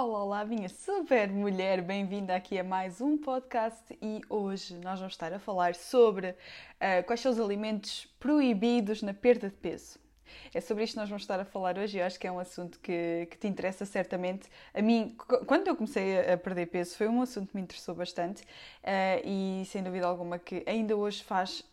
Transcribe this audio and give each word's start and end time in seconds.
Olá, 0.00 0.22
olá, 0.22 0.44
minha 0.44 0.68
super 0.68 1.28
mulher, 1.28 1.82
bem-vinda 1.82 2.32
aqui 2.36 2.56
a 2.56 2.62
mais 2.62 3.00
um 3.00 3.18
podcast 3.18 3.98
e 4.00 4.20
hoje 4.30 4.76
nós 4.76 5.00
vamos 5.00 5.14
estar 5.14 5.32
a 5.32 5.40
falar 5.40 5.74
sobre 5.74 6.28
uh, 6.30 7.04
quais 7.04 7.18
são 7.20 7.32
os 7.32 7.40
alimentos 7.40 8.06
proibidos 8.20 9.02
na 9.02 9.12
perda 9.12 9.48
de 9.48 9.56
peso. 9.56 9.98
É 10.54 10.60
sobre 10.60 10.84
isto 10.84 10.92
que 10.92 11.00
nós 11.00 11.08
vamos 11.08 11.24
estar 11.24 11.40
a 11.40 11.44
falar 11.44 11.76
hoje 11.76 11.98
e 11.98 12.00
acho 12.00 12.16
que 12.16 12.28
é 12.28 12.30
um 12.30 12.38
assunto 12.38 12.78
que, 12.78 13.26
que 13.28 13.38
te 13.38 13.48
interessa 13.48 13.84
certamente. 13.84 14.48
A 14.72 14.80
mim, 14.80 15.16
quando 15.48 15.66
eu 15.66 15.74
comecei 15.74 16.32
a 16.32 16.38
perder 16.38 16.66
peso, 16.66 16.96
foi 16.96 17.08
um 17.08 17.20
assunto 17.20 17.48
que 17.48 17.56
me 17.56 17.62
interessou 17.62 17.92
bastante 17.92 18.42
uh, 18.44 19.20
e 19.24 19.64
sem 19.66 19.82
dúvida 19.82 20.06
alguma 20.06 20.38
que 20.38 20.62
ainda 20.64 20.96
hoje 20.96 21.24
faz 21.24 21.64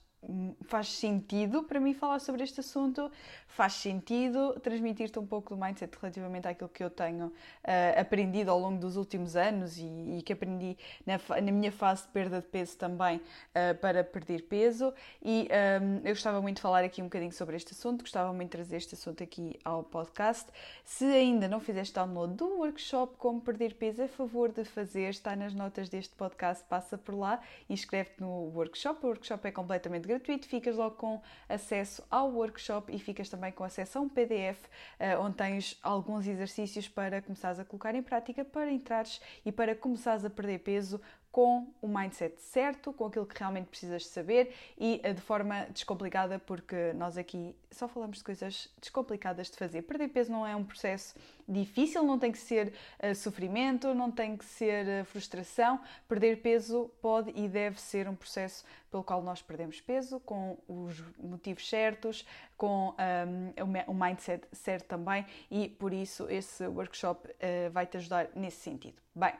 faz 0.63 0.87
sentido 0.89 1.63
para 1.63 1.79
mim 1.79 1.93
falar 1.93 2.19
sobre 2.19 2.43
este 2.43 2.59
assunto, 2.59 3.11
faz 3.47 3.73
sentido 3.73 4.59
transmitir-te 4.59 5.17
um 5.19 5.25
pouco 5.25 5.55
do 5.55 5.61
mindset 5.61 5.95
relativamente 5.99 6.47
àquilo 6.47 6.69
que 6.69 6.83
eu 6.83 6.89
tenho 6.89 7.27
uh, 7.27 7.99
aprendido 7.99 8.51
ao 8.51 8.59
longo 8.59 8.79
dos 8.79 8.97
últimos 8.97 9.35
anos 9.35 9.77
e, 9.77 10.17
e 10.17 10.21
que 10.23 10.33
aprendi 10.33 10.77
na, 11.05 11.19
na, 11.41 11.51
minha 11.51 11.71
fase 11.71 12.03
de 12.03 12.09
perda 12.09 12.41
de 12.41 12.47
peso 12.47 12.77
também 12.77 13.17
uh, 13.17 13.75
para 13.79 14.03
perder 14.03 14.43
peso. 14.43 14.93
E 15.23 15.47
um, 15.81 15.97
eu 16.03 16.13
gostava 16.13 16.41
muito 16.41 16.57
de 16.57 16.61
falar 16.61 16.83
aqui 16.83 17.01
um 17.01 17.05
bocadinho 17.05 17.31
sobre 17.31 17.55
este 17.55 17.73
assunto, 17.73 18.01
gostava 18.01 18.33
muito 18.33 18.49
de 18.49 18.57
trazer 18.57 18.77
este 18.77 18.95
assunto 18.95 19.23
aqui 19.23 19.57
ao 19.63 19.83
podcast. 19.83 20.49
Se 20.83 21.05
ainda 21.05 21.47
não 21.47 21.59
fizeste 21.59 21.93
download 21.93 22.33
do 22.33 22.57
workshop 22.57 23.15
Como 23.17 23.39
Perder 23.41 23.75
Peso, 23.75 24.03
a 24.03 24.07
favor 24.07 24.51
de 24.51 24.65
fazer, 24.65 25.09
está 25.09 25.35
nas 25.35 25.53
notas 25.53 25.87
deste 25.87 26.15
podcast, 26.15 26.63
passa 26.65 26.97
por 26.97 27.15
lá, 27.15 27.39
inscreve-te 27.69 28.21
no 28.21 28.51
workshop. 28.53 29.05
O 29.05 29.09
workshop 29.09 29.47
é 29.47 29.51
completamente 29.51 30.03
gratuito 30.03 30.14
gratuito, 30.16 30.47
ficas 30.47 30.75
logo 30.75 30.95
com 30.95 31.21
acesso 31.47 32.03
ao 32.09 32.31
workshop 32.31 32.94
e 32.94 32.99
ficas 32.99 33.30
também 33.30 33.52
com 33.52 33.63
acesso 33.63 33.97
a 33.97 34.02
um 34.02 34.09
PDF 34.09 34.63
uh, 34.66 35.22
onde 35.22 35.35
tens 35.35 35.77
alguns 35.83 36.25
exercícios 36.27 36.88
para 36.88 37.22
começares 37.22 37.59
a 37.59 37.66
colocar 37.66 37.94
em 37.94 38.02
prática 38.02 38.45
para 38.45 38.72
entrares 38.72 39.22
e 39.45 39.52
para 39.52 39.75
começares 39.75 40.23
a 40.23 40.30
perder 40.30 40.59
peso 40.59 41.02
com 41.36 41.67
o 41.81 41.88
mindset 41.89 42.41
certo, 42.41 42.94
com 42.94 43.08
aquilo 43.08 43.25
que 43.25 43.38
realmente 43.38 43.66
precisas 43.66 44.08
saber 44.08 44.55
e 44.78 45.02
eh, 45.03 45.11
de 45.11 45.19
forma 45.19 45.67
descomplicada, 45.69 46.39
porque 46.39 46.94
nós 46.94 47.17
aqui 47.17 47.53
só 47.69 47.89
falamos 47.89 48.19
de 48.19 48.23
coisas 48.23 48.73
descomplicadas 48.80 49.52
de 49.52 49.58
fazer. 49.58 49.81
Perder 49.81 50.08
peso 50.08 50.31
não 50.31 50.47
é 50.47 50.56
um 50.56 50.63
processo 50.63 51.13
difícil, 51.45 52.03
não 52.03 52.18
tem 52.18 52.31
que 52.31 52.38
ser 52.38 52.72
uh, 53.03 53.13
sofrimento, 53.13 53.94
não 53.94 54.09
tem 54.09 54.38
que 54.38 54.45
ser 54.45 55.01
uh, 55.01 55.03
frustração. 55.03 55.81
Perder 56.07 56.41
peso 56.41 56.90
pode 57.01 57.34
e 57.35 57.50
deve 57.50 57.81
ser 57.81 58.07
um 58.07 58.16
processo 58.16 58.63
pelo 58.90 59.03
qual 59.03 59.22
nós 59.22 59.41
perdemos 59.41 59.81
peso, 59.81 60.22
com 60.22 60.57
os 60.69 61.03
motivos 61.18 61.68
certos, 61.68 62.25
com 62.56 62.95
um, 63.28 63.91
o 63.91 63.94
mindset 63.94 64.47
certo 64.53 64.85
também, 64.85 65.25
e 65.51 65.68
por 65.68 65.91
isso 65.91 66.29
esse 66.29 66.66
workshop 66.66 67.28
uh, 67.28 67.69
vai 67.72 67.85
te 67.85 67.97
ajudar 67.97 68.29
nesse 68.34 68.62
sentido. 68.62 69.03
Bem, 69.13 69.34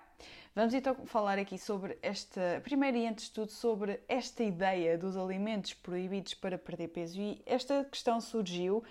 Vamos 0.55 0.73
então 0.73 0.95
falar 1.05 1.38
aqui 1.38 1.57
sobre 1.57 1.97
esta, 2.01 2.61
primeiro 2.63 2.95
e 2.95 3.05
antes 3.05 3.25
de 3.25 3.31
tudo, 3.33 3.51
sobre 3.51 3.99
esta 4.07 4.41
ideia 4.41 4.97
dos 4.97 5.17
alimentos 5.17 5.73
proibidos 5.73 6.33
para 6.33 6.57
perder 6.57 6.88
peso. 6.88 7.19
E 7.19 7.41
esta 7.45 7.83
questão 7.83 8.21
surgiu 8.21 8.77
uh, 8.77 8.83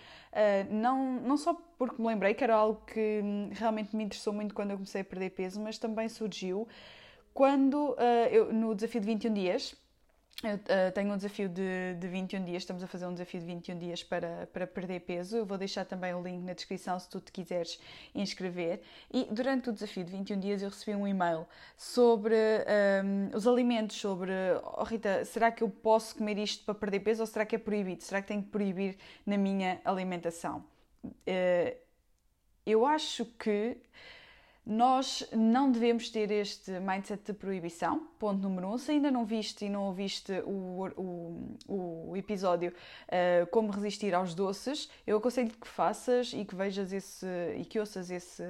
não, 0.71 1.15
não 1.23 1.39
só 1.39 1.55
porque 1.79 2.03
me 2.03 2.09
lembrei 2.09 2.35
que 2.35 2.45
era 2.45 2.55
algo 2.55 2.83
que 2.85 3.23
realmente 3.53 3.97
me 3.97 4.05
interessou 4.05 4.35
muito 4.35 4.55
quando 4.55 4.73
eu 4.73 4.77
comecei 4.77 5.01
a 5.01 5.05
perder 5.05 5.31
peso, 5.31 5.59
mas 5.59 5.79
também 5.79 6.07
surgiu 6.07 6.69
quando, 7.33 7.93
uh, 7.93 8.29
eu, 8.31 8.53
no 8.53 8.75
desafio 8.75 9.01
de 9.01 9.07
21 9.07 9.33
dias, 9.33 9.75
eu 10.43 10.57
uh, 10.57 10.93
tenho 10.93 11.13
um 11.13 11.17
desafio 11.17 11.49
de, 11.49 11.95
de 11.99 12.09
21 12.09 12.45
dias, 12.45 12.63
estamos 12.63 12.83
a 12.83 12.87
fazer 12.87 13.07
um 13.07 13.13
desafio 13.13 13.41
de 13.41 13.47
21 13.47 13.79
dias 13.79 14.03
para, 14.03 14.47
para 14.53 14.67
perder 14.67 15.01
peso. 15.01 15.37
Eu 15.37 15.47
vou 15.47 15.57
deixar 15.57 15.85
também 15.85 16.13
o 16.15 16.23
link 16.23 16.43
na 16.43 16.53
descrição 16.53 16.99
se 16.99 17.09
tu 17.09 17.21
te 17.21 17.31
quiseres 17.31 17.79
inscrever. 18.15 18.83
E 19.13 19.25
durante 19.31 19.71
o 19.71 19.73
desafio 19.73 20.05
de 20.05 20.11
21 20.11 20.41
dias 20.41 20.63
eu 20.63 20.69
recebi 20.69 20.97
um 20.97 21.07
e-mail 21.07 21.47
sobre 21.77 22.35
um, 22.35 23.37
os 23.37 23.47
alimentos, 23.47 23.97
sobre 23.97 24.33
oh 24.77 24.85
Rita, 24.85 25.25
será 25.25 25.51
que 25.51 25.63
eu 25.63 25.71
posso 25.71 26.17
comer 26.17 26.37
isto 26.39 26.65
para 26.65 26.75
perder 26.75 27.01
peso 27.01 27.23
ou 27.23 27.27
será 27.27 27.47
que 27.47 27.57
é 27.57 27.59
proibido? 27.59 28.03
Será 28.03 28.21
que 28.21 28.29
tenho 28.29 28.43
que 28.43 28.51
proibir 28.51 28.97
na 29.25 29.39
minha 29.39 29.81
alimentação? 29.85 30.65
Uh, 31.05 31.85
eu 32.67 32.85
acho 32.85 33.25
que 33.39 33.77
nós 34.67 35.29
não 35.31 35.71
devemos 35.71 36.09
ter 36.09 36.31
este 36.31 36.71
mindset 36.81 37.23
de 37.23 37.35
proibição, 37.35 38.09
ponto 38.19 38.41
número 38.41 38.69
um. 38.69 38.79
Se 38.79 38.93
ainda 38.93 39.11
não 39.11 39.25
viste 39.27 39.67
e 39.67 39.69
não 39.69 39.83
ouviste 39.85 40.33
o, 40.47 40.89
o, 40.97 42.11
o 42.11 42.17
episódio 42.17 42.73
uh, 42.73 43.47
Como 43.49 43.71
Resistir 43.71 44.15
aos 44.15 44.35
Doces, 44.35 44.89
eu 45.07 45.19
aconselho 45.19 45.51
que 45.51 45.69
faças 45.69 46.33
e 46.33 46.47
que 46.47 46.55
vejas 46.55 46.95
esse 46.95 47.27
e 47.59 47.65
que 47.67 47.79
ouças 47.79 48.11
esse, 48.11 48.43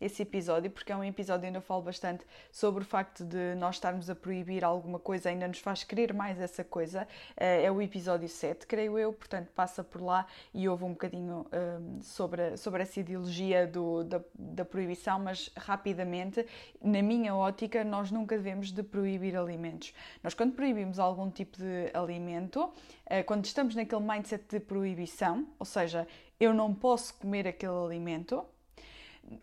esse 0.00 0.22
episódio, 0.22 0.70
porque 0.70 0.92
é 0.92 0.96
um 0.96 1.02
episódio 1.02 1.48
onde 1.48 1.58
eu 1.58 1.62
falo 1.62 1.82
bastante 1.82 2.24
sobre 2.52 2.84
o 2.84 2.86
facto 2.86 3.24
de 3.24 3.56
nós 3.56 3.74
estarmos 3.74 4.08
a 4.08 4.14
proibir 4.14 4.64
alguma 4.64 5.00
coisa, 5.00 5.30
ainda 5.30 5.48
nos 5.48 5.58
faz 5.58 5.82
querer 5.82 6.14
mais 6.14 6.40
essa 6.40 6.62
coisa. 6.62 7.08
Uh, 7.32 7.64
é 7.64 7.70
o 7.72 7.82
episódio 7.82 8.28
7, 8.28 8.68
creio 8.68 8.96
eu, 8.96 9.12
portanto 9.12 9.48
passa 9.52 9.82
por 9.82 10.00
lá 10.00 10.26
e 10.54 10.68
ouve 10.68 10.84
um 10.84 10.90
bocadinho 10.90 11.40
uh, 11.40 12.02
sobre, 12.04 12.56
sobre 12.56 12.82
essa 12.82 13.00
ideologia 13.00 13.66
do, 13.66 14.04
da, 14.04 14.20
da 14.32 14.64
proibição, 14.64 15.18
mas 15.18 15.50
rapidamente, 15.56 16.46
na 16.82 17.02
minha 17.02 17.34
ótica, 17.34 17.82
nós 17.84 18.10
nunca 18.10 18.36
devemos 18.36 18.70
de 18.70 18.82
proibir 18.82 19.36
alimentos. 19.36 19.94
Nós 20.22 20.34
quando 20.34 20.54
proibimos 20.54 20.98
algum 20.98 21.30
tipo 21.30 21.56
de 21.58 21.90
alimento, 21.94 22.70
eh, 23.06 23.22
quando 23.22 23.44
estamos 23.44 23.74
naquele 23.74 24.02
mindset 24.02 24.44
de 24.48 24.60
proibição, 24.60 25.46
ou 25.58 25.66
seja, 25.66 26.06
eu 26.38 26.52
não 26.52 26.74
posso 26.74 27.14
comer 27.14 27.48
aquele 27.48 27.76
alimento, 27.84 28.44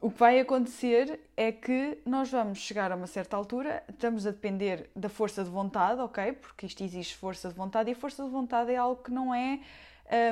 o 0.01 0.09
que 0.09 0.17
vai 0.17 0.39
acontecer 0.39 1.19
é 1.35 1.51
que 1.51 1.97
nós 2.05 2.29
vamos 2.29 2.59
chegar 2.59 2.91
a 2.91 2.95
uma 2.95 3.07
certa 3.07 3.35
altura, 3.35 3.83
estamos 3.89 4.25
a 4.25 4.31
depender 4.31 4.89
da 4.95 5.09
força 5.09 5.43
de 5.43 5.49
vontade, 5.49 5.99
ok? 6.01 6.33
Porque 6.33 6.65
isto 6.65 6.83
exige 6.83 7.13
força 7.15 7.49
de 7.49 7.55
vontade 7.55 7.89
e 7.89 7.93
a 7.93 7.95
força 7.95 8.23
de 8.23 8.29
vontade 8.29 8.71
é 8.71 8.77
algo 8.77 9.01
que 9.01 9.11
não 9.11 9.33
é, 9.33 9.59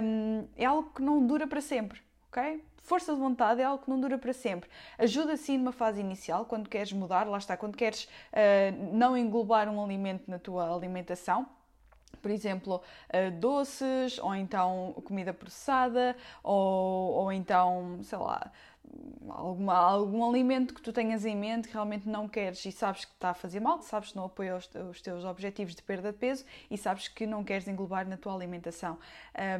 um, 0.01 0.47
é 0.55 0.65
algo 0.65 0.89
que 0.93 1.01
não 1.01 1.25
dura 1.25 1.47
para 1.47 1.61
sempre, 1.61 2.01
ok? 2.31 2.63
Força 2.81 3.13
de 3.13 3.19
vontade 3.19 3.61
é 3.61 3.65
algo 3.65 3.83
que 3.83 3.89
não 3.89 3.99
dura 3.99 4.17
para 4.17 4.33
sempre. 4.33 4.69
Ajuda 4.97 5.37
sim 5.37 5.57
numa 5.57 5.71
fase 5.71 5.99
inicial, 5.99 6.45
quando 6.45 6.67
queres 6.67 6.91
mudar, 6.93 7.27
lá 7.27 7.37
está, 7.37 7.55
quando 7.55 7.77
queres 7.77 8.05
uh, 8.05 8.93
não 8.93 9.15
englobar 9.15 9.69
um 9.69 9.83
alimento 9.83 10.29
na 10.31 10.39
tua 10.39 10.73
alimentação, 10.73 11.47
por 12.21 12.31
exemplo, 12.31 12.81
uh, 13.09 13.31
doces, 13.39 14.17
ou 14.19 14.33
então 14.33 14.95
comida 15.05 15.33
processada, 15.33 16.15
ou, 16.43 17.13
ou 17.13 17.31
então, 17.31 17.99
sei 18.03 18.17
lá, 18.17 18.51
alguma, 19.29 19.73
algum 19.73 20.27
alimento 20.27 20.73
que 20.73 20.81
tu 20.81 20.91
tenhas 20.91 21.25
em 21.25 21.35
mente 21.35 21.67
que 21.67 21.73
realmente 21.73 22.07
não 22.07 22.27
queres 22.27 22.65
e 22.65 22.71
sabes 22.71 23.05
que 23.05 23.13
está 23.13 23.29
a 23.29 23.33
fazer 23.33 23.59
mal, 23.59 23.81
sabes 23.81 24.11
que 24.11 24.15
não 24.15 24.25
apoia 24.25 24.55
os, 24.55 24.69
os 24.89 25.01
teus 25.01 25.23
objetivos 25.23 25.75
de 25.75 25.81
perda 25.81 26.11
de 26.11 26.17
peso 26.17 26.45
e 26.69 26.77
sabes 26.77 27.07
que 27.07 27.25
não 27.25 27.43
queres 27.43 27.67
englobar 27.67 28.07
na 28.07 28.17
tua 28.17 28.33
alimentação. 28.33 28.97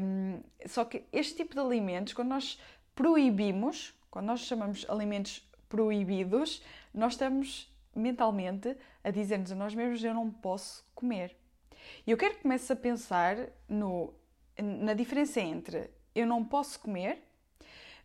Um, 0.02 0.42
só 0.66 0.84
que 0.86 1.04
este 1.12 1.36
tipo 1.36 1.54
de 1.54 1.60
alimentos, 1.60 2.14
quando 2.14 2.30
nós 2.30 2.60
proibimos, 2.96 3.94
quando 4.10 4.26
nós 4.26 4.42
chamamos 4.42 4.86
alimentos 4.90 5.48
proibidos, 5.70 6.62
nós 6.94 7.14
estamos 7.14 7.72
mentalmente 7.96 8.76
a 9.04 9.12
dizer-nos 9.12 9.52
a 9.52 9.56
nós 9.56 9.74
mesmos: 9.74 10.04
eu 10.04 10.14
não 10.14 10.30
posso 10.30 10.86
comer. 10.94 11.36
E 12.06 12.12
eu 12.12 12.18
quero 12.18 12.36
que 12.36 12.42
comece 12.42 12.72
a 12.72 12.76
pensar 12.76 13.38
no, 13.68 14.14
na 14.58 14.94
diferença 14.94 15.40
entre 15.40 15.90
eu 16.14 16.28
não 16.28 16.44
posso 16.44 16.80
comer 16.80 17.24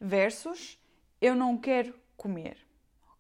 versus 0.01 0.79
eu 1.21 1.35
não 1.35 1.57
quero 1.57 1.95
comer 2.17 2.67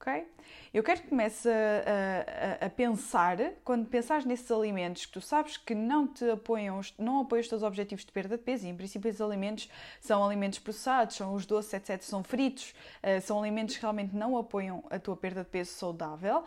ok? 0.06 0.26
Eu 0.72 0.82
quero 0.82 1.02
que 1.02 1.08
comece 1.08 1.48
a, 1.48 2.62
a, 2.62 2.66
a, 2.66 2.70
pensar, 2.70 3.38
quando 3.64 3.86
pensares 3.86 4.24
nesses 4.24 4.50
alimentos 4.50 5.06
que 5.06 5.12
tu 5.12 5.20
sabes 5.20 5.56
que 5.56 5.74
não 5.74 6.06
te 6.06 6.28
apoiam, 6.30 6.80
não 6.98 7.20
apoiam 7.20 7.40
os 7.40 7.48
teus 7.48 7.62
objetivos 7.62 8.04
de 8.04 8.12
perda 8.12 8.36
de 8.36 8.44
peso, 8.44 8.66
e 8.66 8.68
em 8.68 8.76
princípio 8.76 9.08
esses 9.08 9.20
alimentos 9.20 9.68
são 10.00 10.24
alimentos 10.24 10.58
processados, 10.58 11.16
são 11.16 11.34
os 11.34 11.46
doces, 11.46 11.74
etc., 11.74 12.00
são 12.02 12.22
fritos, 12.22 12.74
uh, 13.02 13.20
são 13.22 13.40
alimentos 13.40 13.76
que 13.76 13.82
realmente 13.82 14.14
não 14.14 14.36
apoiam 14.36 14.84
a 14.90 14.98
tua 14.98 15.16
perda 15.16 15.42
de 15.42 15.48
peso 15.48 15.72
saudável, 15.72 16.40
uh, 16.40 16.44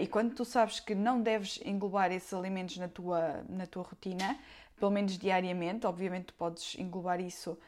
e 0.00 0.06
quando 0.06 0.34
tu 0.34 0.44
sabes 0.44 0.80
que 0.80 0.94
não 0.94 1.20
deves 1.20 1.60
englobar 1.64 2.12
esses 2.12 2.32
alimentos 2.34 2.76
na 2.76 2.88
tua, 2.88 3.44
na 3.48 3.66
tua 3.66 3.84
rotina, 3.84 4.38
pelo 4.78 4.90
menos 4.90 5.18
diariamente. 5.18 5.86
Obviamente, 5.86 6.32
podes 6.32 6.76
englobar 6.78 7.20
isso 7.20 7.58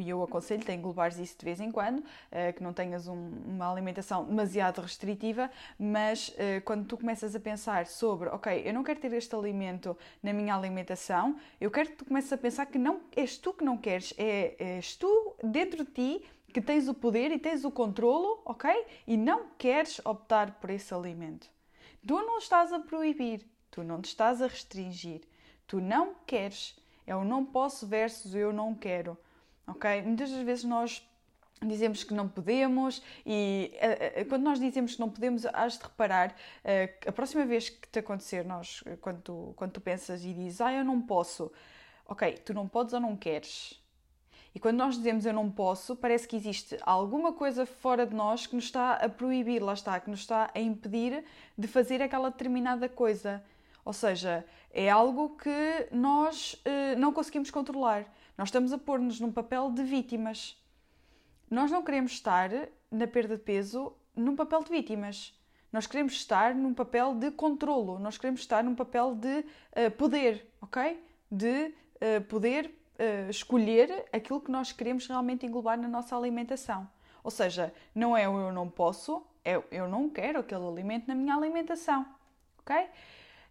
e 0.00 0.08
eu, 0.08 0.22
aconselho-te 0.22 0.70
a 0.70 0.74
englobares 0.74 1.18
isso 1.18 1.38
de 1.38 1.44
vez 1.44 1.60
em 1.60 1.70
quando, 1.70 2.00
uh, 2.00 2.52
que 2.54 2.62
não 2.62 2.72
tenhas 2.72 3.06
um, 3.06 3.30
uma 3.46 3.70
alimentação 3.70 4.24
demasiado 4.24 4.80
restritiva, 4.80 5.50
mas 5.78 6.28
uh, 6.30 6.60
quando 6.64 6.86
tu 6.86 6.96
começas 6.96 7.34
a 7.34 7.40
pensar 7.40 7.86
sobre, 7.86 8.28
ok, 8.30 8.62
eu 8.64 8.74
não 8.74 8.82
quero 8.82 8.98
ter 8.98 9.12
este 9.12 9.34
alimento 9.34 9.96
na 10.22 10.32
minha 10.32 10.54
alimentação, 10.54 11.36
eu 11.60 11.70
quero 11.70 11.90
que 11.90 11.96
tu 11.96 12.04
comeces 12.04 12.32
a 12.32 12.36
pensar 12.36 12.66
que 12.66 12.78
não 12.78 13.02
és 13.16 13.38
tu 13.38 13.52
que 13.52 13.64
não 13.64 13.76
queres, 13.76 14.12
é, 14.18 14.56
és 14.58 14.96
tu 14.96 15.36
dentro 15.42 15.84
de 15.84 15.90
ti 15.90 16.24
que 16.52 16.60
tens 16.60 16.88
o 16.88 16.94
poder 16.94 17.30
e 17.32 17.38
tens 17.38 17.64
o 17.64 17.70
controlo, 17.70 18.40
ok? 18.44 18.70
E 19.06 19.16
não 19.16 19.48
queres 19.58 20.00
optar 20.04 20.52
por 20.60 20.70
esse 20.70 20.94
alimento. 20.94 21.50
Tu 22.06 22.14
não 22.14 22.38
estás 22.38 22.72
a 22.72 22.78
proibir, 22.78 23.44
tu 23.70 23.82
não 23.82 24.00
te 24.00 24.06
estás 24.06 24.40
a 24.40 24.46
restringir, 24.46 25.22
tu 25.66 25.80
não 25.80 26.14
queres 26.26 26.76
é 27.06 27.14
o 27.14 27.24
não 27.24 27.44
posso 27.44 27.86
versus 27.86 28.34
eu 28.34 28.52
não 28.52 28.74
quero. 28.74 29.16
Ok? 29.66 30.02
Muitas 30.02 30.30
das 30.30 30.42
vezes 30.42 30.64
nós 30.64 31.06
dizemos 31.62 32.04
que 32.04 32.12
não 32.12 32.28
podemos 32.28 33.02
e 33.24 33.72
uh, 33.74 34.22
uh, 34.22 34.24
quando 34.26 34.42
nós 34.42 34.58
dizemos 34.58 34.94
que 34.94 35.00
não 35.00 35.10
podemos, 35.10 35.46
has 35.46 35.78
de 35.78 35.84
reparar 35.84 36.30
uh, 36.30 37.08
a 37.08 37.12
próxima 37.12 37.44
vez 37.46 37.68
que 37.68 37.88
te 37.88 37.98
acontecer, 37.98 38.44
nós, 38.44 38.82
quando, 39.00 39.22
tu, 39.22 39.54
quando 39.56 39.72
tu 39.72 39.80
pensas 39.80 40.24
e 40.24 40.32
dizes, 40.32 40.60
ah, 40.60 40.72
eu 40.72 40.84
não 40.84 41.00
posso, 41.00 41.50
ok, 42.06 42.32
tu 42.44 42.52
não 42.52 42.68
podes 42.68 42.92
ou 42.92 43.00
não 43.00 43.16
queres. 43.16 43.80
E 44.54 44.60
quando 44.60 44.76
nós 44.76 44.96
dizemos 44.96 45.26
eu 45.26 45.32
não 45.32 45.50
posso, 45.50 45.96
parece 45.96 46.28
que 46.28 46.36
existe 46.36 46.78
alguma 46.82 47.32
coisa 47.32 47.66
fora 47.66 48.06
de 48.06 48.14
nós 48.14 48.46
que 48.46 48.54
nos 48.54 48.66
está 48.66 48.92
a 48.94 49.08
proibir, 49.08 49.60
lá 49.60 49.72
está, 49.72 49.98
que 49.98 50.08
nos 50.08 50.20
está 50.20 50.50
a 50.54 50.60
impedir 50.60 51.24
de 51.58 51.66
fazer 51.66 52.00
aquela 52.00 52.30
determinada 52.30 52.88
coisa. 52.88 53.42
Ou 53.84 53.92
seja, 53.92 54.44
é 54.70 54.88
algo 54.88 55.36
que 55.36 55.88
nós 55.92 56.54
uh, 56.54 56.98
não 56.98 57.12
conseguimos 57.12 57.50
controlar. 57.50 58.06
Nós 58.36 58.48
estamos 58.48 58.72
a 58.72 58.78
pôr-nos 58.78 59.20
num 59.20 59.30
papel 59.30 59.70
de 59.70 59.82
vítimas. 59.82 60.60
Nós 61.50 61.70
não 61.70 61.82
queremos 61.82 62.12
estar 62.12 62.50
na 62.90 63.06
perda 63.06 63.36
de 63.36 63.42
peso 63.42 63.92
num 64.16 64.34
papel 64.34 64.64
de 64.64 64.70
vítimas. 64.70 65.38
Nós 65.70 65.86
queremos 65.86 66.14
estar 66.14 66.54
num 66.54 66.72
papel 66.72 67.14
de 67.14 67.30
controlo. 67.30 67.98
Nós 67.98 68.16
queremos 68.16 68.40
estar 68.40 68.64
num 68.64 68.74
papel 68.74 69.14
de 69.14 69.38
uh, 69.38 69.90
poder, 69.96 70.48
ok? 70.60 71.02
De 71.30 71.74
uh, 71.96 72.24
poder 72.28 72.72
escolher 73.28 74.04
aquilo 74.12 74.40
que 74.40 74.52
nós 74.52 74.70
queremos 74.70 75.08
realmente 75.08 75.44
englobar 75.44 75.76
na 75.76 75.88
nossa 75.88 76.16
alimentação. 76.16 76.88
Ou 77.24 77.30
seja, 77.30 77.74
não 77.92 78.16
é 78.16 78.28
o 78.28 78.38
eu 78.38 78.52
não 78.52 78.70
posso, 78.70 79.26
é 79.44 79.60
eu 79.72 79.88
não 79.88 80.08
quero 80.08 80.38
aquele 80.38 80.64
alimento 80.64 81.08
na 81.08 81.14
minha 81.16 81.34
alimentação, 81.34 82.06
ok? 82.60 82.86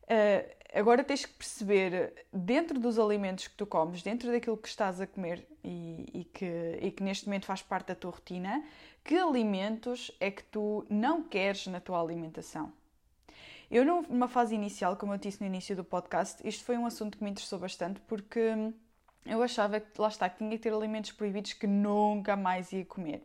Uh, 0.03 0.50
agora 0.73 1.03
tens 1.03 1.25
que 1.25 1.33
perceber, 1.33 2.25
dentro 2.31 2.79
dos 2.79 3.00
alimentos 3.00 3.47
que 3.47 3.55
tu 3.55 3.65
comes, 3.65 4.01
dentro 4.03 4.31
daquilo 4.31 4.57
que 4.57 4.67
estás 4.67 5.00
a 5.00 5.07
comer 5.07 5.47
e, 5.63 6.05
e, 6.13 6.23
que, 6.25 6.79
e 6.81 6.91
que 6.91 7.03
neste 7.03 7.25
momento 7.25 7.45
faz 7.45 7.61
parte 7.61 7.88
da 7.88 7.95
tua 7.95 8.11
rotina, 8.11 8.63
que 9.03 9.17
alimentos 9.17 10.11
é 10.19 10.31
que 10.31 10.44
tu 10.44 10.85
não 10.89 11.23
queres 11.23 11.67
na 11.67 11.79
tua 11.79 12.01
alimentação. 12.01 12.71
Eu, 13.71 13.83
numa 13.85 14.27
fase 14.27 14.53
inicial, 14.53 14.95
como 14.97 15.13
eu 15.13 15.17
disse 15.17 15.41
no 15.41 15.47
início 15.47 15.75
do 15.75 15.83
podcast, 15.83 16.47
isto 16.47 16.63
foi 16.63 16.77
um 16.77 16.85
assunto 16.85 17.17
que 17.17 17.23
me 17.23 17.31
interessou 17.31 17.57
bastante 17.57 17.99
porque 18.01 18.71
eu 19.25 19.41
achava 19.41 19.79
que, 19.79 19.99
lá 19.99 20.09
está, 20.09 20.29
que 20.29 20.38
tinha 20.38 20.51
que 20.51 20.59
ter 20.59 20.73
alimentos 20.73 21.11
proibidos 21.11 21.53
que 21.53 21.65
nunca 21.65 22.35
mais 22.35 22.71
ia 22.71 22.85
comer. 22.85 23.23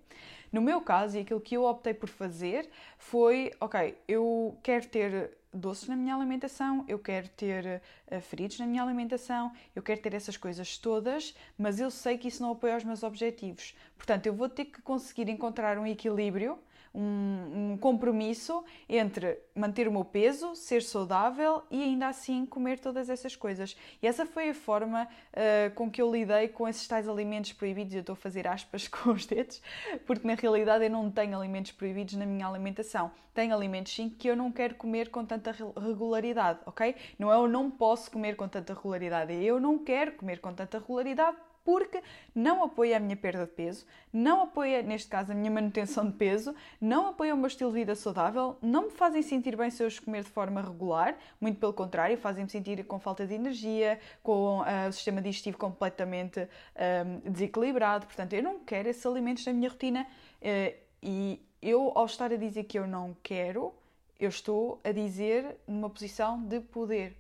No 0.51 0.63
meu 0.63 0.81
caso, 0.81 1.17
e 1.17 1.21
aquilo 1.21 1.41
que 1.41 1.57
eu 1.57 1.65
optei 1.65 1.93
por 1.93 2.09
fazer 2.09 2.71
foi: 2.97 3.53
ok, 3.61 3.99
eu 4.07 4.59
quero 4.63 4.87
ter 4.87 5.38
doces 5.53 5.89
na 5.89 5.97
minha 5.97 6.15
alimentação, 6.15 6.85
eu 6.89 6.99
quero 6.99 7.29
ter 7.31 7.81
uh, 8.11 8.21
feridos 8.21 8.59
na 8.59 8.67
minha 8.67 8.83
alimentação, 8.83 9.53
eu 9.75 9.83
quero 9.83 10.01
ter 10.01 10.15
essas 10.15 10.37
coisas 10.37 10.79
todas, 10.79 11.35
mas 11.57 11.81
eu 11.81 11.91
sei 11.91 12.19
que 12.19 12.29
isso 12.29 12.43
não 12.43 12.53
apoia 12.53 12.77
os 12.77 12.85
meus 12.85 13.03
objetivos. 13.03 13.75
Portanto, 13.97 14.27
eu 14.27 14.35
vou 14.35 14.49
ter 14.49 14.67
que 14.67 14.83
conseguir 14.83 15.29
encontrar 15.31 15.79
um 15.79 15.87
equilíbrio 15.87 16.59
um, 16.99 17.73
um, 17.73 17.79
compromisso 17.79 18.65
entre 18.89 19.39
manter 19.55 19.87
o 19.87 19.93
meu 19.93 20.05
peso, 20.05 20.57
ser 20.57 20.83
saudável 20.83 21.63
e 21.71 21.81
ainda 21.81 22.09
assim 22.09 22.45
comer 22.45 22.81
todas 22.81 23.09
essas 23.09 23.37
coisas. 23.37 23.77
E 24.03 24.07
essa 24.07 24.27
foi 24.27 24.51
a 24.51 24.55
forma 24.55 25.05
uh, 25.05 25.75
com 25.77 25.89
que 25.89 26.03
eu 26.03 26.11
lidei 26.11 26.49
com 26.49 26.67
esses 26.67 26.89
tais 26.89 27.09
alimentos 27.09 27.53
proibidos. 27.53 27.95
Eu 27.95 28.01
estou 28.01 28.15
a 28.15 28.17
fazer 28.17 28.49
aspas 28.49 28.89
com 28.89 29.11
os 29.11 29.27
dedos, 29.27 29.63
porque 30.07 30.27
na 30.27 30.35
realidade 30.35 30.85
eu 30.85 30.91
não 30.91 31.09
tenho 31.09 31.39
alimentos 31.39 31.71
proibidos 31.71 32.15
na 32.15 32.27
minha 32.27 32.49
alimentação. 32.49 33.13
Tenho 33.33 33.55
alimentos 33.55 33.95
sim 33.95 34.11
que 34.11 34.29
eu 34.29 34.35
não 34.35 34.51
quero 34.51 34.75
comer 34.75 35.11
com 35.11 35.25
tanta 35.25 35.53
regularidade, 35.53 36.59
ok? 36.67 36.97
Não 37.17 37.33
é 37.33 37.37
eu 37.37 37.47
não 37.47 37.71
posso 37.71 38.11
comer 38.11 38.35
com 38.35 38.49
tanta 38.49 38.75
regularidade, 38.75 39.33
é 39.33 39.45
eu 39.45 39.61
não 39.61 39.79
quero 39.79 40.13
comer 40.13 40.41
com 40.41 40.53
tanta 40.53 40.81
regularidade 40.81 41.37
porque 41.69 42.03
não 42.35 42.65
apoia 42.65 42.97
a 42.97 42.99
minha 42.99 43.15
perda 43.15 43.45
de 43.45 43.53
peso, 43.53 43.85
não 44.11 44.45
apoia, 44.45 44.81
neste 44.81 45.07
caso, 45.07 45.33
a 45.33 45.35
minha 45.35 45.51
manutenção 45.51 46.07
de 46.07 46.17
peso, 46.17 46.55
não 46.81 47.09
apoia 47.09 47.35
o 47.35 47.37
meu 47.37 47.47
estilo 47.47 47.71
de 47.71 47.81
vida 47.81 47.95
saudável, 47.95 48.57
não 48.63 48.85
me 48.85 48.91
fazem 48.91 49.21
sentir 49.21 49.55
bem 49.55 49.69
se 49.69 49.83
eu 49.83 49.87
os 49.87 49.99
comer 50.01 50.25
de 50.25 50.31
forma 50.31 50.63
regular, 50.63 51.19
muito 51.39 51.61
pelo 51.61 51.75
contrário, 51.75 52.17
fazem-me 52.17 52.49
sentir 52.49 52.83
com 52.87 52.99
falta 52.99 53.27
de 53.27 53.35
energia, 53.35 54.01
com 54.23 54.61
uh, 54.61 54.89
o 54.89 54.93
sistema 54.93 55.21
digestivo 55.21 55.59
completamente 55.59 56.41
uh, 56.41 57.31
desequilibrado. 57.31 58.07
Portanto, 58.07 58.33
eu 58.33 58.43
não 58.43 58.61
quero 58.61 58.89
esses 58.89 59.05
alimentos 59.05 59.45
na 59.45 59.53
minha 59.53 59.69
rotina 59.69 60.07
uh, 60.41 60.75
e 61.03 61.39
eu, 61.61 61.93
ao 61.95 62.07
estar 62.07 62.33
a 62.33 62.37
dizer 62.37 62.65
que 62.65 62.79
eu 62.79 62.87
não 62.87 63.15
quero, 63.23 63.75
eu 64.19 64.31
estou 64.31 64.81
a 64.83 64.91
dizer 64.91 65.59
numa 65.67 65.91
posição 65.91 66.43
de 66.43 66.61
poder, 66.61 67.15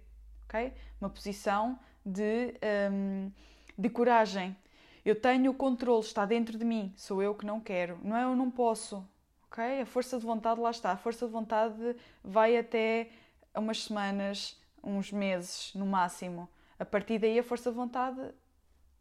ok? 0.47 0.73
Uma 0.99 1.11
posição 1.11 1.79
de. 2.03 2.55
Um, 2.91 3.31
de 3.78 3.88
coragem. 3.88 4.56
Eu 5.04 5.14
tenho 5.19 5.52
o 5.52 5.54
controle, 5.54 6.00
está 6.00 6.26
dentro 6.26 6.58
de 6.58 6.64
mim, 6.64 6.92
sou 6.96 7.22
eu 7.22 7.34
que 7.34 7.46
não 7.46 7.60
quero, 7.60 7.98
não 8.02 8.16
é 8.16 8.25
eu 8.25 8.34
não 8.34 8.50
posso. 8.50 9.06
Ok? 9.44 9.80
A 9.80 9.86
força 9.86 10.19
de 10.19 10.26
vontade 10.26 10.60
lá 10.60 10.70
está. 10.70 10.92
A 10.92 10.96
força 10.96 11.25
de 11.25 11.32
vontade 11.32 11.96
vai 12.22 12.58
até 12.58 13.08
umas 13.54 13.84
semanas, 13.84 14.60
uns 14.82 15.10
meses 15.12 15.72
no 15.75 15.86
máximo. 15.86 16.48
A 16.78 16.84
partir 16.84 17.19
daí 17.19 17.38
a 17.38 17.42
força 17.42 17.70
de 17.70 17.76
vontade 17.76 18.20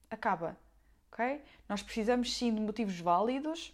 acaba. 0.10 0.56
Ok? 1.12 1.42
Nós 1.68 1.82
precisamos 1.82 2.34
sim 2.38 2.54
de 2.54 2.62
motivos 2.62 3.00
válidos 3.00 3.74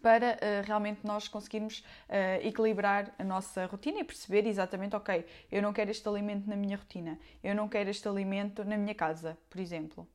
para 0.00 0.34
uh, 0.34 0.66
realmente 0.66 1.00
nós 1.04 1.28
conseguirmos 1.28 1.80
uh, 1.80 2.46
equilibrar 2.46 3.12
a 3.18 3.24
nossa 3.24 3.66
rotina 3.66 3.98
e 3.98 4.04
perceber 4.04 4.46
exatamente, 4.46 4.96
ok, 4.96 5.26
eu 5.50 5.60
não 5.60 5.72
quero 5.72 5.90
este 5.90 6.08
alimento 6.08 6.48
na 6.48 6.56
minha 6.56 6.76
rotina, 6.76 7.18
eu 7.42 7.54
não 7.54 7.68
quero 7.68 7.90
este 7.90 8.08
alimento 8.08 8.64
na 8.64 8.78
minha 8.78 8.94
casa, 8.94 9.36
por 9.50 9.60
exemplo 9.60 10.08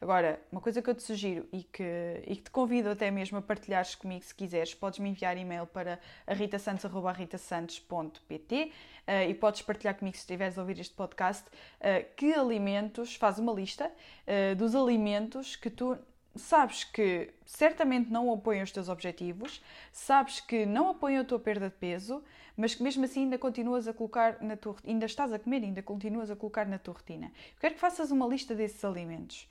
Agora, 0.00 0.40
uma 0.50 0.60
coisa 0.60 0.82
que 0.82 0.90
eu 0.90 0.94
te 0.94 1.02
sugiro 1.02 1.46
e 1.52 1.62
que, 1.62 2.22
e 2.26 2.34
que 2.36 2.42
te 2.42 2.50
convido 2.50 2.90
até 2.90 3.10
mesmo 3.10 3.38
a 3.38 3.42
partilhares 3.42 3.94
comigo 3.94 4.24
se 4.24 4.34
quiseres, 4.34 4.74
podes 4.74 4.98
me 4.98 5.08
enviar 5.10 5.36
e-mail 5.36 5.66
para 5.66 6.00
ritasantos.ritasantos.pt 6.26 8.72
uh, 9.06 9.28
e 9.28 9.34
podes 9.34 9.62
partilhar 9.62 9.96
comigo 9.96 10.16
se 10.16 10.22
estiveres 10.22 10.58
a 10.58 10.62
ouvir 10.62 10.80
este 10.80 10.94
podcast 10.94 11.46
uh, 11.48 12.04
que 12.16 12.34
alimentos, 12.34 13.14
faz 13.16 13.38
uma 13.38 13.52
lista 13.52 13.90
uh, 13.90 14.54
dos 14.56 14.74
alimentos 14.74 15.56
que 15.56 15.70
tu 15.70 15.96
sabes 16.38 16.84
que 16.84 17.30
certamente 17.44 18.10
não 18.10 18.32
apoiam 18.32 18.62
os 18.62 18.70
teus 18.70 18.88
objetivos, 18.88 19.62
sabes 19.92 20.40
que 20.40 20.64
não 20.64 20.90
apoiam 20.90 21.22
a 21.22 21.24
tua 21.24 21.38
perda 21.38 21.68
de 21.68 21.74
peso, 21.74 22.22
mas 22.58 22.74
que 22.74 22.82
mesmo 22.82 23.04
assim 23.04 23.22
ainda 23.22 23.38
continuas 23.38 23.86
a 23.86 23.94
colocar 23.94 24.42
na 24.42 24.56
tua 24.56 24.74
ainda 24.84 25.06
estás 25.06 25.32
a 25.32 25.38
comer, 25.38 25.62
ainda 25.62 25.80
continuas 25.80 26.28
a 26.28 26.36
colocar 26.36 26.66
na 26.66 26.76
tua 26.76 26.94
rotina. 26.94 27.26
Eu 27.26 27.60
quero 27.60 27.74
que 27.74 27.80
faças 27.80 28.10
uma 28.10 28.26
lista 28.26 28.52
desses 28.52 28.84
alimentos. 28.84 29.48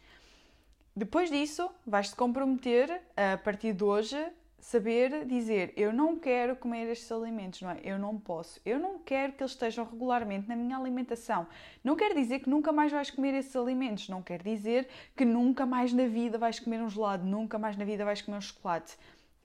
Depois 0.94 1.30
disso, 1.30 1.70
vais-te 1.86 2.16
comprometer 2.16 3.02
a 3.16 3.38
partir 3.38 3.72
de 3.74 3.84
hoje 3.84 4.18
saber 4.60 5.26
dizer 5.26 5.72
eu 5.78 5.94
não 5.94 6.18
quero 6.18 6.56
comer 6.56 6.92
estes 6.92 7.10
alimentos, 7.10 7.62
não 7.62 7.70
é? 7.70 7.80
Eu 7.82 7.98
não 7.98 8.20
posso. 8.20 8.60
Eu 8.66 8.78
não 8.78 9.00
quero 9.00 9.32
que 9.32 9.42
eles 9.42 9.54
estejam 9.54 9.86
regularmente 9.86 10.50
na 10.50 10.56
minha 10.56 10.76
alimentação. 10.76 11.48
Não 11.82 11.96
quer 11.96 12.14
dizer 12.14 12.40
que 12.40 12.50
nunca 12.50 12.74
mais 12.74 12.92
vais 12.92 13.10
comer 13.10 13.34
esses 13.36 13.56
alimentos, 13.56 14.10
não 14.10 14.22
quer 14.22 14.44
dizer 14.44 14.90
que 15.16 15.24
nunca 15.24 15.66
mais 15.66 15.94
na 15.94 16.08
vida 16.08 16.38
vais 16.38 16.60
comer 16.60 16.82
um 16.82 16.90
gelado, 16.90 17.26
nunca 17.26 17.58
mais 17.58 17.78
na 17.78 17.86
vida 17.86 18.04
vais 18.04 18.22
comer 18.22 18.38
um 18.38 18.42
chocolate. 18.42 18.98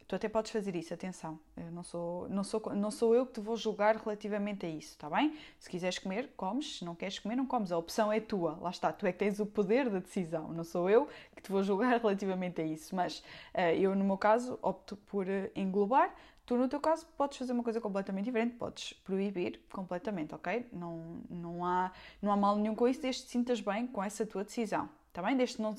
Tu 0.07 0.17
até 0.17 0.29
podes 0.29 0.51
fazer 0.51 0.75
isso, 0.77 0.93
atenção. 0.93 1.39
Eu 1.57 1.71
não 1.71 1.83
sou, 1.83 2.29
não 2.29 2.45
sou, 2.45 2.63
não 2.75 2.91
sou 2.91 3.15
eu 3.15 3.25
que 3.27 3.35
te 3.35 3.41
vou 3.41 3.57
julgar 3.57 3.97
relativamente 3.97 4.67
a 4.67 4.69
isso, 4.69 4.91
está 4.91 5.09
bem? 5.09 5.37
Se 5.59 5.71
quiseres 5.71 5.99
comer, 5.99 6.33
comes. 6.37 6.79
Se 6.79 6.85
não 6.85 6.95
queres 6.95 7.19
comer, 7.19 7.37
não 7.37 7.47
comes. 7.47 7.73
A 7.73 7.79
opção 7.79 8.13
é 8.13 8.21
tua. 8.21 8.59
Lá 8.61 8.71
está. 8.71 8.93
Tu 8.93 9.07
é 9.07 9.13
que 9.13 9.19
tens 9.19 9.41
o 9.41 9.47
poder 9.47 9.89
da 9.89 10.01
decisão. 10.01 10.49
Não 10.49 10.65
sou 10.65 10.91
eu 10.91 11.09
que 11.35 11.43
te 11.43 11.51
vou 11.51 11.63
julgar 11.63 11.97
relativamente 12.01 12.61
a 12.61 12.65
isso. 12.65 12.95
Mas 12.95 13.19
uh, 13.55 13.61
eu, 13.79 13.95
no 13.95 14.05
meu 14.05 14.19
caso, 14.19 14.59
opto 14.63 14.97
por 14.97 15.27
uh, 15.27 15.51
englobar. 15.57 16.15
Tu, 16.45 16.57
no 16.57 16.69
teu 16.69 16.81
caso, 16.81 17.07
podes 17.17 17.39
fazer 17.39 17.53
uma 17.53 17.63
coisa 17.63 17.81
completamente 17.81 18.25
diferente. 18.25 18.55
Podes 18.57 18.93
proibir 18.93 19.61
completamente, 19.71 20.35
ok? 20.35 20.67
Não, 20.73 21.23
não, 21.31 21.65
há, 21.65 21.93
não 22.21 22.33
há 22.33 22.37
mal 22.37 22.57
nenhum 22.57 22.75
com 22.75 22.89
isso, 22.89 23.01
desde 23.01 23.23
que 23.23 23.29
te 23.29 23.33
sintas 23.33 23.61
bem 23.61 23.87
com 23.87 24.03
essa 24.03 24.27
tua 24.27 24.43
decisão. 24.43 24.89
Está 25.09 25.23
bem? 25.23 25.37
Desde 25.37 25.57
que 25.57 25.63
não, 25.63 25.75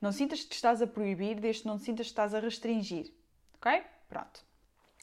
não 0.00 0.10
sintas 0.10 0.42
que 0.44 0.54
estás 0.54 0.80
a 0.80 0.86
proibir, 0.86 1.38
desde 1.38 1.62
que 1.62 1.68
não 1.68 1.78
sintas 1.78 2.06
que 2.06 2.12
estás 2.12 2.34
a 2.34 2.40
restringir. 2.40 3.12
Ok? 3.60 3.82
Pronto. 4.08 4.48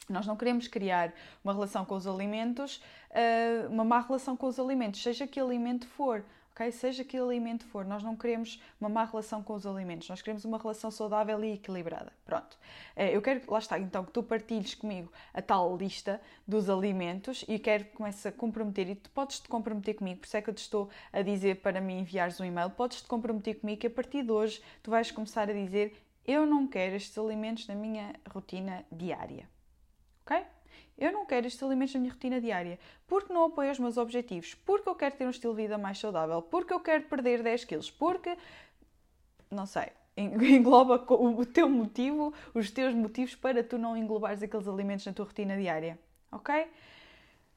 Nós 0.08 0.26
não 0.26 0.36
queremos 0.36 0.68
criar 0.68 1.12
uma 1.42 1.52
relação 1.52 1.84
com 1.84 1.94
os 1.94 2.06
alimentos, 2.06 2.82
eh, 3.10 3.66
uma 3.68 3.84
má 3.84 4.00
relação 4.00 4.36
com 4.36 4.46
os 4.46 4.58
alimentos, 4.58 5.02
seja 5.02 5.26
que 5.26 5.40
alimento 5.40 5.86
for. 5.86 6.24
ok? 6.52 6.72
Seja 6.72 7.04
que 7.04 7.18
alimento 7.18 7.66
for, 7.66 7.84
nós 7.84 8.02
não 8.02 8.16
queremos 8.16 8.62
uma 8.80 8.88
má 8.88 9.04
relação 9.04 9.42
com 9.42 9.52
os 9.52 9.66
alimentos, 9.66 10.08
nós 10.08 10.22
queremos 10.22 10.44
uma 10.44 10.56
relação 10.58 10.90
saudável 10.90 11.44
e 11.44 11.52
equilibrada. 11.52 12.12
Pronto. 12.24 12.56
Eh, 12.94 13.14
eu 13.14 13.20
quero, 13.20 13.42
lá 13.50 13.58
está, 13.58 13.78
então, 13.78 14.04
que 14.04 14.12
tu 14.12 14.22
partilhes 14.22 14.74
comigo 14.74 15.12
a 15.34 15.42
tal 15.42 15.76
lista 15.76 16.20
dos 16.46 16.70
alimentos 16.70 17.44
e 17.48 17.58
quero 17.58 17.84
que 17.84 17.96
comece 17.96 18.28
a 18.28 18.32
comprometer, 18.32 18.88
e 18.88 18.94
tu 18.94 19.10
podes 19.10 19.40
te 19.40 19.48
comprometer 19.48 19.96
comigo, 19.96 20.20
por 20.20 20.26
isso 20.26 20.36
é 20.36 20.40
que 20.42 20.48
eu 20.48 20.54
te 20.54 20.62
estou 20.62 20.88
a 21.12 21.20
dizer 21.20 21.56
para 21.56 21.80
me 21.80 21.92
enviares 21.92 22.40
um 22.40 22.44
e-mail, 22.44 22.70
podes 22.70 23.02
te 23.02 23.08
comprometer 23.08 23.60
comigo 23.60 23.80
que 23.80 23.88
a 23.88 23.90
partir 23.90 24.22
de 24.22 24.30
hoje 24.32 24.62
tu 24.82 24.90
vais 24.90 25.10
começar 25.10 25.50
a 25.50 25.52
dizer 25.52 26.05
eu 26.26 26.46
não 26.46 26.66
quero 26.66 26.96
estes 26.96 27.16
alimentos 27.16 27.66
na 27.66 27.74
minha 27.74 28.14
rotina 28.30 28.84
diária. 28.90 29.48
Ok? 30.24 30.44
Eu 30.98 31.12
não 31.12 31.26
quero 31.26 31.46
estes 31.46 31.62
alimentos 31.62 31.94
na 31.94 32.00
minha 32.00 32.12
rotina 32.12 32.40
diária 32.40 32.78
porque 33.06 33.32
não 33.32 33.44
apoio 33.44 33.70
os 33.70 33.78
meus 33.78 33.96
objetivos, 33.96 34.54
porque 34.54 34.88
eu 34.88 34.94
quero 34.94 35.16
ter 35.16 35.26
um 35.26 35.30
estilo 35.30 35.54
de 35.54 35.62
vida 35.62 35.78
mais 35.78 35.98
saudável, 35.98 36.42
porque 36.42 36.72
eu 36.72 36.80
quero 36.80 37.04
perder 37.04 37.42
10 37.42 37.64
quilos, 37.64 37.90
porque. 37.90 38.36
Não 39.50 39.66
sei. 39.66 39.88
Engloba 40.16 41.04
o 41.12 41.44
teu 41.44 41.68
motivo, 41.68 42.32
os 42.54 42.70
teus 42.70 42.94
motivos 42.94 43.34
para 43.34 43.62
tu 43.62 43.76
não 43.76 43.96
englobares 43.96 44.42
aqueles 44.42 44.66
alimentos 44.66 45.04
na 45.04 45.12
tua 45.12 45.26
rotina 45.26 45.56
diária. 45.56 45.98
Ok? 46.32 46.66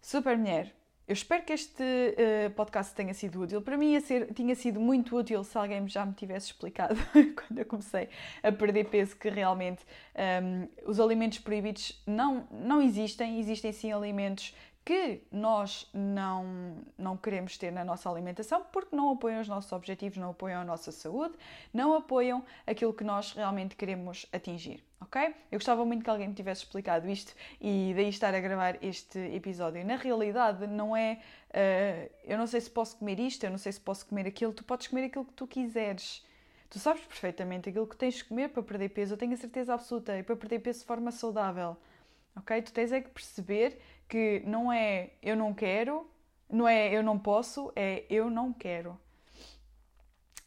Super 0.02 0.38
mulher, 0.38 0.74
eu 1.10 1.14
espero 1.14 1.44
que 1.44 1.52
este 1.52 1.82
uh, 1.82 2.52
podcast 2.52 2.94
tenha 2.94 3.16
sido 3.16 3.42
útil. 3.42 3.64
Para 3.64 3.76
mim 3.76 4.00
ser, 4.00 4.32
tinha 4.32 4.54
sido 4.54 4.80
muito 4.80 5.18
útil 5.18 5.44
se 5.44 5.58
alguém 5.58 5.88
já 5.88 6.06
me 6.06 6.14
tivesse 6.14 6.52
explicado 6.52 6.96
quando 7.36 7.58
eu 7.58 7.66
comecei 7.66 8.10
a 8.44 8.52
perder 8.52 8.86
peso 8.86 9.16
que 9.16 9.28
realmente 9.28 9.84
um, 10.16 10.22
ehm, 10.22 10.70
os 10.86 11.00
alimentos 11.00 11.40
proibidos 11.40 12.00
não, 12.06 12.48
não 12.52 12.80
existem. 12.80 13.40
Existem 13.40 13.72
sim 13.72 13.92
alimentos 13.92 14.54
que 14.90 15.22
nós 15.32 15.88
não, 15.94 16.78
não 16.98 17.16
queremos 17.16 17.60
ter 17.60 17.72
na 17.72 17.86
nossa 17.86 18.10
alimentação 18.10 18.66
porque 18.72 18.96
não 18.96 19.12
apoiam 19.12 19.40
os 19.40 19.48
nossos 19.48 19.72
objetivos, 19.72 20.18
não 20.18 20.32
apoiam 20.32 20.62
a 20.62 20.66
nossa 20.66 20.92
saúde, 20.92 21.36
não 21.72 21.94
apoiam 21.94 22.44
aquilo 22.66 22.92
que 22.92 23.04
nós 23.04 23.34
realmente 23.34 23.76
queremos 23.76 24.26
atingir, 24.34 24.84
ok? 25.00 25.36
Eu 25.52 25.60
gostava 25.60 25.86
muito 25.86 26.04
que 26.04 26.10
alguém 26.10 26.28
me 26.28 26.34
tivesse 26.34 26.64
explicado 26.64 27.08
isto 27.08 27.36
e 27.62 27.94
daí 27.96 28.10
estar 28.10 28.34
a 28.34 28.40
gravar 28.40 28.84
este 28.84 29.20
episódio. 29.20 29.86
Na 29.86 29.96
realidade, 29.96 30.66
não 30.66 30.98
é. 30.98 31.20
Uh, 31.50 32.12
eu 32.24 32.40
não 32.40 32.48
sei 32.48 32.60
se 32.60 32.72
posso 32.72 32.98
comer 32.98 33.20
isto, 33.20 33.44
eu 33.44 33.52
não 33.52 33.60
sei 33.60 33.72
se 33.72 33.80
posso 33.80 34.08
comer 34.08 34.26
aquilo, 34.26 34.52
tu 34.54 34.64
podes 34.64 34.88
comer 34.88 35.06
aquilo 35.06 35.26
que 35.26 35.34
tu 35.34 35.46
quiseres. 35.46 36.26
Tu 36.68 36.80
sabes 36.80 37.04
perfeitamente 37.04 37.70
aquilo 37.70 37.86
que 37.86 37.96
tens 37.96 38.16
de 38.16 38.24
comer 38.24 38.50
para 38.50 38.64
perder 38.64 38.90
peso, 38.90 39.14
eu 39.14 39.18
tenho 39.20 39.34
a 39.34 39.38
certeza 39.38 39.72
absoluta, 39.72 40.18
e 40.18 40.24
para 40.24 40.36
perder 40.36 40.58
peso 40.58 40.80
de 40.80 40.86
forma 40.86 41.12
saudável. 41.12 41.78
Ok? 42.36 42.60
Tu 42.64 42.74
tens 42.74 42.92
é 42.92 43.02
que 43.02 43.10
perceber 43.10 43.80
que 44.10 44.42
não 44.46 44.74
é 44.74 45.12
eu 45.22 45.36
não 45.38 45.54
quero, 45.54 46.10
não 46.50 46.68
é 46.68 46.92
eu 46.92 47.04
não 47.04 47.18
posso, 47.20 47.72
é 47.76 48.06
eu 48.10 48.30
não 48.30 48.52
quero. 48.52 49.00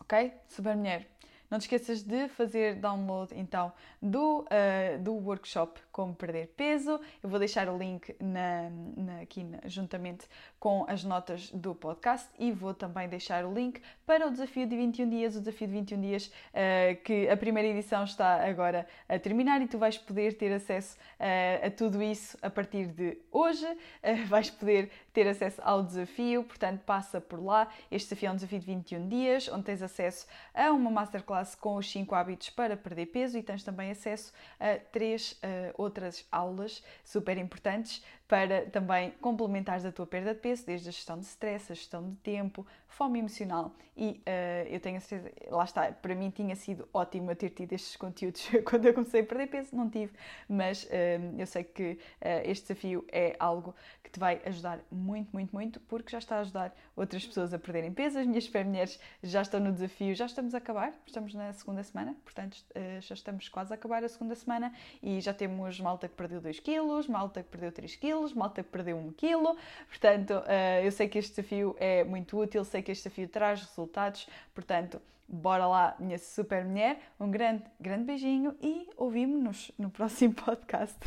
Ok? 0.00 0.32
Super 0.48 0.76
mulher. 0.76 1.11
Não 1.52 1.58
te 1.58 1.64
esqueças 1.64 2.02
de 2.02 2.28
fazer 2.28 2.76
download 2.76 3.30
então 3.36 3.74
do, 4.00 4.38
uh, 4.38 4.98
do 5.02 5.12
workshop 5.12 5.78
Como 5.92 6.14
Perder 6.14 6.46
Peso. 6.56 6.98
Eu 7.22 7.28
vou 7.28 7.38
deixar 7.38 7.68
o 7.68 7.76
link 7.76 8.16
na, 8.18 8.70
na, 8.96 9.20
aqui 9.20 9.44
na, 9.44 9.58
juntamente 9.66 10.26
com 10.58 10.86
as 10.88 11.04
notas 11.04 11.50
do 11.50 11.74
podcast 11.74 12.26
e 12.38 12.50
vou 12.50 12.72
também 12.72 13.06
deixar 13.06 13.44
o 13.44 13.52
link 13.52 13.82
para 14.06 14.26
o 14.26 14.30
desafio 14.30 14.66
de 14.66 14.74
21 14.74 15.10
dias, 15.10 15.36
o 15.36 15.40
desafio 15.40 15.66
de 15.66 15.74
21 15.74 16.00
dias 16.00 16.26
uh, 16.28 17.02
que 17.04 17.28
a 17.28 17.36
primeira 17.36 17.68
edição 17.68 18.02
está 18.02 18.48
agora 18.48 18.86
a 19.06 19.18
terminar 19.18 19.60
e 19.60 19.66
tu 19.66 19.76
vais 19.76 19.98
poder 19.98 20.38
ter 20.38 20.54
acesso 20.54 20.96
uh, 21.20 21.66
a 21.66 21.70
tudo 21.70 22.02
isso 22.02 22.38
a 22.40 22.48
partir 22.48 22.86
de 22.86 23.18
hoje. 23.30 23.66
vais 24.26 24.48
poder 24.48 24.90
ter 25.12 25.28
acesso 25.28 25.60
ao 25.62 25.82
desafio, 25.82 26.44
portanto 26.44 26.80
passa 26.86 27.20
por 27.20 27.44
lá. 27.44 27.68
Este 27.90 28.08
desafio 28.08 28.28
é 28.28 28.32
um 28.32 28.36
desafio 28.36 28.58
de 28.58 28.64
21 28.64 29.06
dias, 29.06 29.48
onde 29.48 29.64
tens 29.64 29.82
acesso 29.82 30.26
a 30.54 30.72
uma 30.72 30.90
masterclass 30.90 31.41
com 31.54 31.76
os 31.76 31.90
5 31.90 32.14
hábitos 32.14 32.50
para 32.50 32.76
perder 32.76 33.06
peso 33.06 33.38
e 33.38 33.42
tens 33.42 33.62
também 33.62 33.90
acesso 33.90 34.32
a 34.58 34.78
três 34.78 35.32
uh, 35.32 35.74
outras 35.76 36.26
aulas 36.30 36.82
super 37.04 37.36
importantes 37.38 38.02
para 38.32 38.64
também 38.70 39.10
complementares 39.20 39.84
a 39.84 39.92
tua 39.92 40.06
perda 40.06 40.32
de 40.32 40.40
peso, 40.40 40.64
desde 40.64 40.88
a 40.88 40.90
gestão 40.90 41.18
de 41.18 41.26
stress, 41.26 41.70
a 41.70 41.74
gestão 41.74 42.08
de 42.08 42.16
tempo, 42.16 42.66
fome 42.88 43.18
emocional. 43.18 43.74
E 43.94 44.22
uh, 44.26 44.68
eu 44.70 44.80
tenho 44.80 44.96
a 44.96 45.00
certeza, 45.00 45.34
lá 45.50 45.64
está, 45.64 45.92
para 45.92 46.14
mim 46.14 46.30
tinha 46.30 46.56
sido 46.56 46.88
ótimo 46.94 47.34
ter 47.36 47.50
tido 47.50 47.74
estes 47.74 47.94
conteúdos 47.94 48.48
quando 48.64 48.86
eu 48.86 48.94
comecei 48.94 49.20
a 49.20 49.24
perder 49.26 49.48
peso, 49.48 49.76
não 49.76 49.90
tive, 49.90 50.14
mas 50.48 50.84
uh, 50.84 50.88
eu 51.36 51.46
sei 51.46 51.62
que 51.62 51.92
uh, 51.92 51.98
este 52.44 52.68
desafio 52.68 53.04
é 53.12 53.36
algo 53.38 53.74
que 54.02 54.10
te 54.10 54.18
vai 54.18 54.40
ajudar 54.46 54.80
muito, 54.90 55.28
muito, 55.30 55.52
muito, 55.52 55.80
porque 55.80 56.10
já 56.10 56.18
está 56.18 56.36
a 56.36 56.40
ajudar 56.40 56.74
outras 56.96 57.26
pessoas 57.26 57.52
a 57.52 57.58
perderem 57.58 57.92
peso. 57.92 58.18
As 58.18 58.26
minhas 58.26 58.50
mulheres 58.50 58.98
já 59.22 59.42
estão 59.42 59.60
no 59.60 59.70
desafio, 59.72 60.14
já 60.14 60.24
estamos 60.24 60.54
a 60.54 60.58
acabar, 60.58 60.94
estamos 61.06 61.34
na 61.34 61.52
segunda 61.52 61.82
semana, 61.82 62.16
portanto 62.24 62.56
já 63.00 63.14
estamos 63.14 63.48
quase 63.48 63.72
a 63.72 63.74
acabar 63.74 64.02
a 64.04 64.08
segunda 64.08 64.34
semana 64.34 64.72
e 65.02 65.20
já 65.20 65.32
temos 65.34 65.78
malta 65.80 66.08
que 66.08 66.14
perdeu 66.14 66.40
2 66.40 66.60
quilos, 66.60 67.06
malta 67.06 67.42
que 67.42 67.48
perdeu 67.48 67.72
3 67.72 67.96
quilos 67.96 68.21
quilos, 68.22 68.32
malta 68.32 68.62
perdeu 68.62 68.96
um 68.96 69.12
quilo. 69.12 69.56
Portanto, 69.88 70.30
uh, 70.30 70.84
eu 70.84 70.92
sei 70.92 71.08
que 71.08 71.18
este 71.18 71.34
desafio 71.34 71.76
é 71.78 72.04
muito 72.04 72.38
útil, 72.38 72.64
sei 72.64 72.82
que 72.82 72.92
este 72.92 73.04
desafio 73.04 73.28
traz 73.28 73.60
resultados. 73.60 74.28
Portanto, 74.54 75.00
bora 75.28 75.66
lá, 75.66 75.96
minha 75.98 76.18
super 76.18 76.64
mulher. 76.64 77.00
Um 77.18 77.30
grande, 77.30 77.64
grande 77.80 78.04
beijinho 78.04 78.56
e 78.60 78.88
ouvimos-nos 78.96 79.72
no 79.78 79.90
próximo 79.90 80.34
podcast. 80.44 80.98